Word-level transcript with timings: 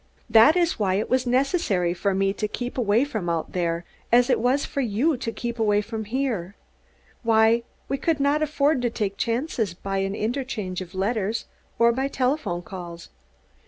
This 0.27 0.55
is 0.55 0.79
why 0.79 0.95
it 0.95 1.11
was 1.11 1.27
necessary 1.27 1.93
for 1.93 2.15
me 2.15 2.33
to 2.33 2.47
keep 2.47 2.75
away 2.75 3.05
from 3.05 3.29
out 3.29 3.51
there 3.51 3.85
as 4.11 4.31
it 4.31 4.39
was 4.39 4.65
for 4.65 4.81
you 4.81 5.15
to 5.17 5.31
keep 5.31 5.59
away 5.59 5.79
from 5.81 6.05
here; 6.05 6.55
why 7.21 7.61
we 7.87 7.99
could 7.99 8.19
not 8.19 8.41
afford 8.41 8.81
to 8.81 8.89
take 8.89 9.15
chances 9.15 9.75
by 9.75 9.99
an 9.99 10.15
interchange 10.15 10.81
of 10.81 10.95
letters 10.95 11.45
or 11.77 11.91
by 11.91 12.07
telephone 12.07 12.63
calls. 12.63 13.09